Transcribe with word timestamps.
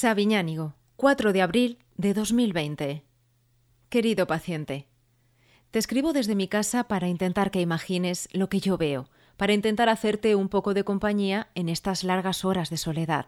Sabiñánigo, 0.00 0.76
4 0.96 1.34
de 1.34 1.42
abril 1.42 1.78
de 1.98 2.14
2020. 2.14 3.04
Querido 3.90 4.26
paciente, 4.26 4.86
te 5.70 5.78
escribo 5.78 6.14
desde 6.14 6.34
mi 6.34 6.48
casa 6.48 6.84
para 6.84 7.06
intentar 7.06 7.50
que 7.50 7.60
imagines 7.60 8.26
lo 8.32 8.48
que 8.48 8.60
yo 8.60 8.78
veo, 8.78 9.10
para 9.36 9.52
intentar 9.52 9.90
hacerte 9.90 10.34
un 10.36 10.48
poco 10.48 10.72
de 10.72 10.84
compañía 10.84 11.48
en 11.54 11.68
estas 11.68 12.02
largas 12.02 12.46
horas 12.46 12.70
de 12.70 12.78
soledad. 12.78 13.26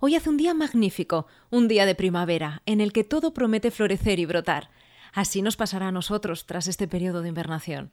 Hoy 0.00 0.14
hace 0.14 0.28
un 0.28 0.36
día 0.36 0.52
magnífico, 0.52 1.28
un 1.48 1.66
día 1.66 1.86
de 1.86 1.94
primavera, 1.94 2.60
en 2.66 2.82
el 2.82 2.92
que 2.92 3.04
todo 3.04 3.32
promete 3.32 3.70
florecer 3.70 4.18
y 4.18 4.26
brotar. 4.26 4.68
Así 5.14 5.40
nos 5.40 5.56
pasará 5.56 5.88
a 5.88 5.92
nosotros 5.92 6.44
tras 6.44 6.66
este 6.66 6.86
periodo 6.86 7.22
de 7.22 7.30
invernación. 7.30 7.90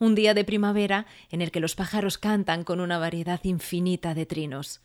Un 0.00 0.16
día 0.16 0.34
de 0.34 0.42
primavera 0.42 1.06
en 1.30 1.42
el 1.42 1.52
que 1.52 1.60
los 1.60 1.76
pájaros 1.76 2.18
cantan 2.18 2.64
con 2.64 2.80
una 2.80 2.98
variedad 2.98 3.38
infinita 3.44 4.14
de 4.14 4.26
trinos. 4.26 4.80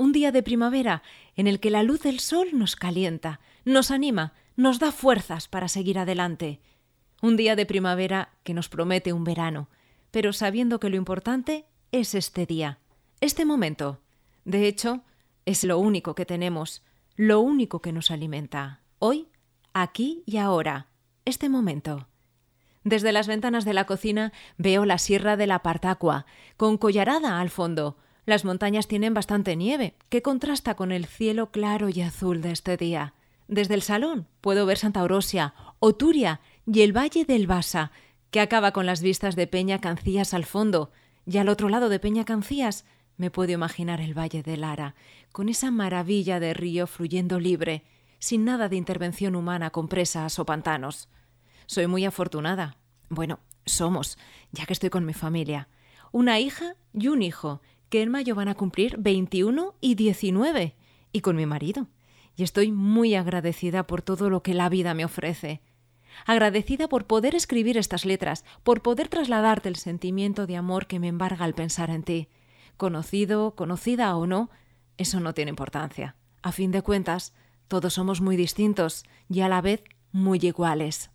Un 0.00 0.12
día 0.12 0.32
de 0.32 0.42
primavera 0.42 1.02
en 1.36 1.46
el 1.46 1.60
que 1.60 1.68
la 1.68 1.82
luz 1.82 2.00
del 2.00 2.20
sol 2.20 2.48
nos 2.54 2.74
calienta, 2.74 3.38
nos 3.66 3.90
anima, 3.90 4.32
nos 4.56 4.78
da 4.78 4.92
fuerzas 4.92 5.46
para 5.46 5.68
seguir 5.68 5.98
adelante. 5.98 6.62
Un 7.20 7.36
día 7.36 7.54
de 7.54 7.66
primavera 7.66 8.30
que 8.42 8.54
nos 8.54 8.70
promete 8.70 9.12
un 9.12 9.24
verano, 9.24 9.68
pero 10.10 10.32
sabiendo 10.32 10.80
que 10.80 10.88
lo 10.88 10.96
importante 10.96 11.66
es 11.92 12.14
este 12.14 12.46
día, 12.46 12.78
este 13.20 13.44
momento. 13.44 14.00
De 14.46 14.68
hecho, 14.68 15.02
es 15.44 15.64
lo 15.64 15.78
único 15.78 16.14
que 16.14 16.24
tenemos, 16.24 16.82
lo 17.16 17.40
único 17.40 17.82
que 17.82 17.92
nos 17.92 18.10
alimenta. 18.10 18.80
Hoy, 19.00 19.28
aquí 19.74 20.22
y 20.24 20.38
ahora, 20.38 20.86
este 21.26 21.50
momento. 21.50 22.08
Desde 22.84 23.12
las 23.12 23.26
ventanas 23.26 23.66
de 23.66 23.74
la 23.74 23.84
cocina 23.84 24.32
veo 24.56 24.86
la 24.86 24.96
sierra 24.96 25.36
de 25.36 25.46
la 25.46 25.58
Partacua, 25.58 26.24
con 26.56 26.78
collarada 26.78 27.38
al 27.38 27.50
fondo. 27.50 27.98
Las 28.30 28.44
montañas 28.44 28.86
tienen 28.86 29.12
bastante 29.12 29.56
nieve, 29.56 29.96
que 30.08 30.22
contrasta 30.22 30.76
con 30.76 30.92
el 30.92 31.06
cielo 31.06 31.50
claro 31.50 31.88
y 31.88 32.00
azul 32.00 32.42
de 32.42 32.52
este 32.52 32.76
día. 32.76 33.12
Desde 33.48 33.74
el 33.74 33.82
salón 33.82 34.28
puedo 34.40 34.66
ver 34.66 34.78
Santa 34.78 35.02
Orosia, 35.02 35.52
Oturia 35.80 36.40
y 36.64 36.82
el 36.82 36.96
Valle 36.96 37.24
del 37.24 37.48
Basa, 37.48 37.90
que 38.30 38.38
acaba 38.38 38.70
con 38.70 38.86
las 38.86 39.02
vistas 39.02 39.34
de 39.34 39.48
Peña 39.48 39.80
Cancías 39.80 40.32
al 40.32 40.44
fondo, 40.44 40.92
y 41.26 41.38
al 41.38 41.48
otro 41.48 41.68
lado 41.68 41.88
de 41.88 41.98
Peña 41.98 42.24
Cancías 42.24 42.84
me 43.16 43.32
puedo 43.32 43.50
imaginar 43.50 44.00
el 44.00 44.16
Valle 44.16 44.44
de 44.44 44.56
Lara, 44.56 44.94
con 45.32 45.48
esa 45.48 45.72
maravilla 45.72 46.38
de 46.38 46.54
río 46.54 46.86
fluyendo 46.86 47.40
libre, 47.40 47.82
sin 48.20 48.44
nada 48.44 48.68
de 48.68 48.76
intervención 48.76 49.34
humana 49.34 49.70
con 49.70 49.88
presas 49.88 50.38
o 50.38 50.46
pantanos. 50.46 51.08
Soy 51.66 51.88
muy 51.88 52.04
afortunada. 52.04 52.76
Bueno, 53.08 53.40
somos, 53.66 54.18
ya 54.52 54.66
que 54.66 54.72
estoy 54.72 54.90
con 54.90 55.04
mi 55.04 55.14
familia. 55.14 55.66
Una 56.12 56.38
hija 56.38 56.76
y 56.92 57.08
un 57.08 57.22
hijo, 57.22 57.60
que 57.90 58.02
en 58.02 58.10
mayo 58.10 58.34
van 58.34 58.48
a 58.48 58.54
cumplir 58.54 58.96
21 58.98 59.74
y 59.80 59.94
19, 59.96 60.76
y 61.12 61.20
con 61.20 61.36
mi 61.36 61.44
marido. 61.44 61.88
Y 62.36 62.44
estoy 62.44 62.72
muy 62.72 63.14
agradecida 63.14 63.86
por 63.86 64.00
todo 64.00 64.30
lo 64.30 64.42
que 64.42 64.54
la 64.54 64.68
vida 64.68 64.94
me 64.94 65.04
ofrece. 65.04 65.60
Agradecida 66.24 66.88
por 66.88 67.06
poder 67.06 67.34
escribir 67.34 67.76
estas 67.76 68.04
letras, 68.04 68.44
por 68.62 68.82
poder 68.82 69.08
trasladarte 69.08 69.68
el 69.68 69.76
sentimiento 69.76 70.46
de 70.46 70.56
amor 70.56 70.86
que 70.86 70.98
me 70.98 71.08
embarga 71.08 71.44
al 71.44 71.54
pensar 71.54 71.90
en 71.90 72.02
ti. 72.02 72.28
Conocido, 72.76 73.54
conocida 73.54 74.16
o 74.16 74.26
no, 74.26 74.50
eso 74.96 75.20
no 75.20 75.34
tiene 75.34 75.50
importancia. 75.50 76.16
A 76.42 76.52
fin 76.52 76.70
de 76.70 76.82
cuentas, 76.82 77.34
todos 77.68 77.94
somos 77.94 78.20
muy 78.20 78.36
distintos 78.36 79.04
y 79.28 79.40
a 79.40 79.48
la 79.48 79.60
vez 79.60 79.82
muy 80.12 80.38
iguales. 80.42 81.10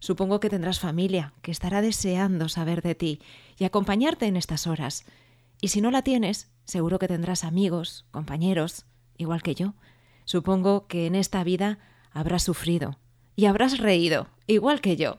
Supongo 0.00 0.38
que 0.38 0.50
tendrás 0.50 0.78
familia, 0.78 1.32
que 1.42 1.50
estará 1.50 1.82
deseando 1.82 2.48
saber 2.48 2.82
de 2.82 2.94
ti 2.94 3.20
y 3.58 3.64
acompañarte 3.64 4.26
en 4.26 4.36
estas 4.36 4.66
horas. 4.66 5.04
Y 5.60 5.68
si 5.68 5.80
no 5.80 5.90
la 5.90 6.02
tienes, 6.02 6.50
seguro 6.64 6.98
que 6.98 7.08
tendrás 7.08 7.44
amigos, 7.44 8.06
compañeros, 8.10 8.86
igual 9.16 9.42
que 9.42 9.54
yo. 9.54 9.74
Supongo 10.24 10.86
que 10.86 11.06
en 11.06 11.14
esta 11.14 11.42
vida 11.42 11.78
habrás 12.12 12.42
sufrido 12.42 12.98
y 13.34 13.46
habrás 13.46 13.78
reído, 13.78 14.28
igual 14.46 14.80
que 14.80 14.96
yo. 14.96 15.18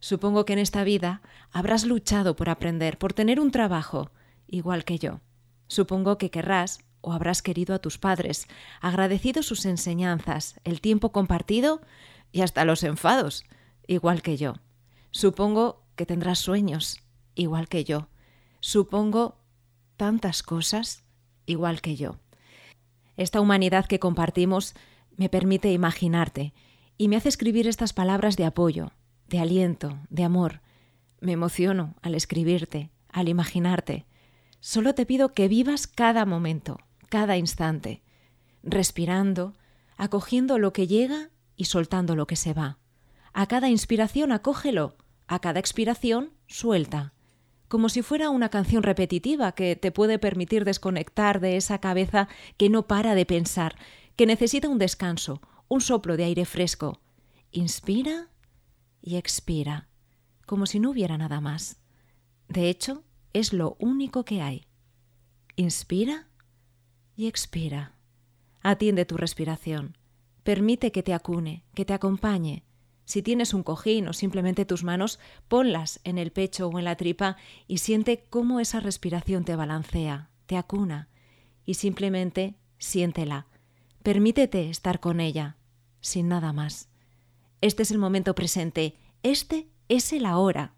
Supongo 0.00 0.44
que 0.44 0.52
en 0.52 0.58
esta 0.58 0.84
vida 0.84 1.22
habrás 1.52 1.84
luchado 1.84 2.36
por 2.36 2.48
aprender, 2.48 2.98
por 2.98 3.12
tener 3.12 3.40
un 3.40 3.50
trabajo, 3.50 4.10
igual 4.46 4.84
que 4.84 4.98
yo. 4.98 5.20
Supongo 5.68 6.18
que 6.18 6.30
querrás 6.30 6.80
o 7.00 7.12
habrás 7.12 7.42
querido 7.42 7.74
a 7.74 7.78
tus 7.78 7.98
padres, 7.98 8.46
agradecido 8.80 9.42
sus 9.42 9.64
enseñanzas, 9.64 10.60
el 10.64 10.80
tiempo 10.80 11.12
compartido 11.12 11.80
y 12.30 12.42
hasta 12.42 12.64
los 12.64 12.82
enfados, 12.82 13.44
igual 13.86 14.22
que 14.22 14.36
yo. 14.36 14.54
Supongo 15.10 15.84
que 15.96 16.06
tendrás 16.06 16.38
sueños, 16.38 17.02
igual 17.34 17.68
que 17.68 17.84
yo. 17.84 18.08
Supongo 18.60 19.41
tantas 19.96 20.42
cosas, 20.42 21.04
igual 21.46 21.80
que 21.80 21.96
yo. 21.96 22.18
Esta 23.16 23.40
humanidad 23.40 23.86
que 23.86 23.98
compartimos 23.98 24.74
me 25.16 25.28
permite 25.28 25.72
imaginarte 25.72 26.54
y 26.96 27.08
me 27.08 27.16
hace 27.16 27.28
escribir 27.28 27.68
estas 27.68 27.92
palabras 27.92 28.36
de 28.36 28.44
apoyo, 28.44 28.92
de 29.28 29.38
aliento, 29.38 29.98
de 30.08 30.24
amor. 30.24 30.60
Me 31.20 31.32
emociono 31.32 31.94
al 32.02 32.14
escribirte, 32.14 32.90
al 33.08 33.28
imaginarte. 33.28 34.06
Solo 34.60 34.94
te 34.94 35.06
pido 35.06 35.32
que 35.32 35.48
vivas 35.48 35.86
cada 35.86 36.24
momento, 36.24 36.78
cada 37.08 37.36
instante, 37.36 38.02
respirando, 38.62 39.54
acogiendo 39.96 40.58
lo 40.58 40.72
que 40.72 40.86
llega 40.86 41.30
y 41.56 41.66
soltando 41.66 42.16
lo 42.16 42.26
que 42.26 42.36
se 42.36 42.54
va. 42.54 42.78
A 43.32 43.46
cada 43.46 43.68
inspiración 43.68 44.32
acógelo, 44.32 44.96
a 45.26 45.40
cada 45.40 45.60
expiración 45.60 46.32
suelta, 46.46 47.14
como 47.72 47.88
si 47.88 48.02
fuera 48.02 48.28
una 48.28 48.50
canción 48.50 48.82
repetitiva 48.82 49.52
que 49.52 49.76
te 49.76 49.92
puede 49.92 50.18
permitir 50.18 50.66
desconectar 50.66 51.40
de 51.40 51.56
esa 51.56 51.78
cabeza 51.78 52.28
que 52.58 52.68
no 52.68 52.86
para 52.86 53.14
de 53.14 53.24
pensar, 53.24 53.76
que 54.14 54.26
necesita 54.26 54.68
un 54.68 54.76
descanso, 54.76 55.40
un 55.68 55.80
soplo 55.80 56.18
de 56.18 56.24
aire 56.24 56.44
fresco. 56.44 57.00
Inspira 57.50 58.28
y 59.00 59.16
expira, 59.16 59.88
como 60.44 60.66
si 60.66 60.80
no 60.80 60.90
hubiera 60.90 61.16
nada 61.16 61.40
más. 61.40 61.80
De 62.46 62.68
hecho, 62.68 63.04
es 63.32 63.54
lo 63.54 63.78
único 63.80 64.26
que 64.26 64.42
hay. 64.42 64.66
Inspira 65.56 66.28
y 67.16 67.26
expira. 67.26 67.94
Atiende 68.60 69.06
tu 69.06 69.16
respiración. 69.16 69.96
Permite 70.42 70.92
que 70.92 71.02
te 71.02 71.14
acune, 71.14 71.64
que 71.74 71.86
te 71.86 71.94
acompañe, 71.94 72.66
si 73.04 73.22
tienes 73.22 73.54
un 73.54 73.62
cojín 73.62 74.08
o 74.08 74.12
simplemente 74.12 74.64
tus 74.64 74.84
manos, 74.84 75.18
ponlas 75.48 76.00
en 76.04 76.18
el 76.18 76.32
pecho 76.32 76.68
o 76.68 76.78
en 76.78 76.84
la 76.84 76.96
tripa 76.96 77.36
y 77.66 77.78
siente 77.78 78.24
cómo 78.30 78.60
esa 78.60 78.80
respiración 78.80 79.44
te 79.44 79.56
balancea, 79.56 80.30
te 80.46 80.56
acuna, 80.56 81.08
y 81.64 81.74
simplemente 81.74 82.54
siéntela. 82.78 83.46
Permítete 84.02 84.68
estar 84.70 85.00
con 85.00 85.20
ella, 85.20 85.56
sin 86.00 86.28
nada 86.28 86.52
más. 86.52 86.88
Este 87.60 87.82
es 87.82 87.90
el 87.90 87.98
momento 87.98 88.34
presente, 88.34 88.96
este 89.22 89.68
es 89.88 90.12
el 90.12 90.26
ahora. 90.26 90.74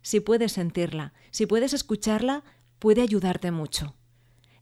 Si 0.00 0.20
puedes 0.20 0.52
sentirla, 0.52 1.12
si 1.30 1.46
puedes 1.46 1.74
escucharla, 1.74 2.42
puede 2.78 3.02
ayudarte 3.02 3.50
mucho. 3.50 3.94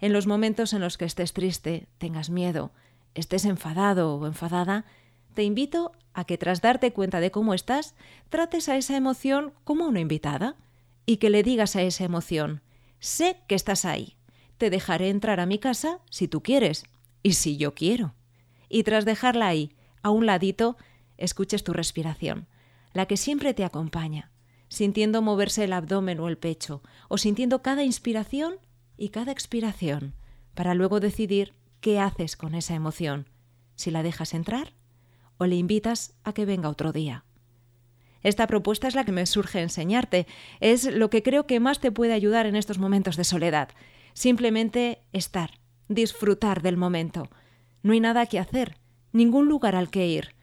En 0.01 0.13
los 0.13 0.27
momentos 0.27 0.73
en 0.73 0.81
los 0.81 0.99
que 0.99 1.05
estés 1.05 1.33
triste, 1.33 1.89
tengas 1.99 2.31
miedo, 2.31 2.73
estés 3.15 3.45
enfadado 3.45 4.17
o 4.17 4.27
enfadada, 4.27 4.85
te 5.41 5.45
invito 5.45 5.93
a 6.13 6.25
que 6.25 6.37
tras 6.37 6.61
darte 6.61 6.93
cuenta 6.93 7.19
de 7.19 7.31
cómo 7.31 7.55
estás, 7.55 7.95
trates 8.29 8.69
a 8.69 8.77
esa 8.77 8.95
emoción 8.95 9.55
como 9.65 9.87
una 9.87 10.01
invitada 10.01 10.55
y 11.07 11.17
que 11.17 11.31
le 11.31 11.43
digas 11.43 11.77
a 11.77 11.83
esa 11.83 12.05
emoción, 12.05 12.61
sé 12.99 13.39
que 13.49 13.55
estás 13.55 13.87
ahí, 13.87 14.19
te 14.59 14.69
dejaré 14.69 15.09
entrar 15.09 15.41
a 15.41 15.47
mi 15.47 15.59
casa 15.59 16.01
si 16.11 16.29
tú 16.29 16.43
quieres 16.43 16.85
y 17.23 17.33
si 17.33 17.57
yo 17.57 17.75
quiero. 17.75 18.13
Y 18.69 18.83
tras 18.83 19.07
dejarla 19.07 19.47
ahí, 19.47 19.75
a 20.03 20.11
un 20.11 20.27
ladito, 20.27 20.77
escuches 21.17 21.65
tu 21.65 21.73
respiración, 21.73 22.47
la 22.93 23.07
que 23.07 23.17
siempre 23.17 23.55
te 23.55 23.65
acompaña, 23.65 24.33
sintiendo 24.69 25.23
moverse 25.23 25.65
el 25.65 25.73
abdomen 25.73 26.21
o 26.21 26.29
el 26.29 26.37
pecho, 26.37 26.83
o 27.09 27.17
sintiendo 27.17 27.63
cada 27.63 27.83
inspiración 27.83 28.57
y 28.99 29.09
cada 29.09 29.33
expiración, 29.33 30.13
para 30.53 30.75
luego 30.75 31.01
decidir 31.01 31.55
qué 31.81 31.99
haces 31.99 32.37
con 32.37 32.55
esa 32.55 32.75
emoción, 32.75 33.27
si 33.75 33.91
la 33.91 34.03
dejas 34.03 34.35
entrar 34.35 34.75
o 35.41 35.47
le 35.47 35.57
invitas 35.57 36.15
a 36.23 36.35
que 36.35 36.45
venga 36.45 36.69
otro 36.69 36.93
día. 36.93 37.25
Esta 38.23 38.47
propuesta 38.47 38.87
es 38.87 38.95
la 38.95 39.05
que 39.05 39.13
me 39.13 39.25
surge 39.25 39.63
enseñarte, 39.63 40.27
es 40.61 40.85
lo 40.85 41.09
que 41.09 41.23
creo 41.23 41.47
que 41.47 41.61
más 41.61 41.81
te 41.81 41.91
puede 41.91 42.13
ayudar 42.13 42.45
en 42.45 42.57
estos 42.57 42.79
momentos 42.79 43.17
de 43.17 43.25
soledad. 43.25 43.71
Simplemente 44.13 45.01
estar, 45.15 45.59
disfrutar 45.89 46.61
del 46.61 46.77
momento. 46.77 47.31
No 47.83 47.95
hay 47.95 48.01
nada 48.01 48.27
que 48.27 48.39
hacer, 48.39 48.77
ningún 49.13 49.49
lugar 49.49 49.75
al 49.75 49.89
que 49.89 50.07
ir. 50.07 50.35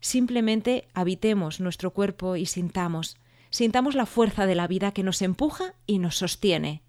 Simplemente 0.00 0.88
habitemos 0.92 1.58
nuestro 1.58 1.94
cuerpo 1.94 2.36
y 2.36 2.44
sintamos, 2.44 3.16
sintamos 3.48 3.94
la 3.94 4.04
fuerza 4.04 4.44
de 4.44 4.54
la 4.54 4.66
vida 4.66 4.92
que 4.92 5.02
nos 5.02 5.22
empuja 5.22 5.74
y 5.86 5.98
nos 5.98 6.18
sostiene. 6.18 6.82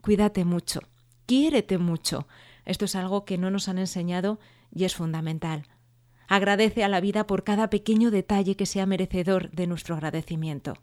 Cuídate 0.00 0.46
mucho, 0.46 0.80
quiérete 1.26 1.76
mucho. 1.76 2.26
Esto 2.64 2.86
es 2.86 2.96
algo 2.96 3.26
que 3.26 3.36
no 3.36 3.50
nos 3.50 3.68
han 3.68 3.78
enseñado 3.78 4.40
y 4.74 4.84
es 4.84 4.94
fundamental. 4.94 5.66
Agradece 6.28 6.84
a 6.84 6.88
la 6.88 7.00
vida 7.00 7.26
por 7.26 7.44
cada 7.44 7.70
pequeño 7.70 8.10
detalle 8.10 8.56
que 8.56 8.66
sea 8.66 8.86
merecedor 8.86 9.50
de 9.50 9.66
nuestro 9.66 9.94
agradecimiento. 9.94 10.74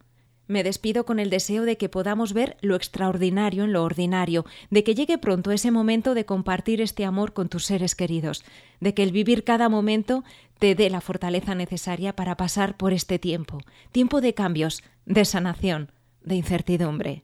Me 0.48 0.64
despido 0.64 1.06
con 1.06 1.20
el 1.20 1.30
deseo 1.30 1.64
de 1.64 1.78
que 1.78 1.88
podamos 1.88 2.34
ver 2.34 2.58
lo 2.62 2.76
extraordinario 2.76 3.64
en 3.64 3.72
lo 3.72 3.84
ordinario, 3.84 4.46
de 4.70 4.84
que 4.84 4.94
llegue 4.94 5.18
pronto 5.18 5.52
ese 5.52 5.72
momento 5.72 6.14
de 6.14 6.26
compartir 6.26 6.82
este 6.82 7.06
amor 7.06 7.34
con 7.34 7.48
tus 7.48 7.66
seres 7.66 7.96
queridos, 7.96 8.44
de 8.82 8.94
que 8.94 9.04
el 9.04 9.14
vivir 9.14 9.46
cada 9.46 9.70
momento 9.70 10.24
te 10.60 10.76
dé 10.76 10.90
la 10.90 11.02
fortaleza 11.02 11.56
necesaria 11.56 12.16
para 12.16 12.36
pasar 12.36 12.76
por 12.76 12.92
este 12.92 13.20
tiempo, 13.20 13.60
tiempo 13.92 14.20
de 14.20 14.34
cambios, 14.34 14.84
de 15.06 15.24
sanación, 15.24 15.92
de 16.22 16.36
incertidumbre. 16.36 17.24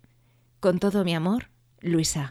Con 0.61 0.79
todo 0.79 1.03
mi 1.03 1.13
amor, 1.13 1.49
Luisa. 1.81 2.27